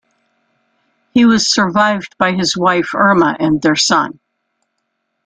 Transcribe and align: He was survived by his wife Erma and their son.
He 1.11 1.25
was 1.25 1.53
survived 1.53 2.15
by 2.17 2.31
his 2.33 2.57
wife 2.57 2.95
Erma 2.95 3.37
and 3.39 3.61
their 3.61 3.75
son. 3.75 4.19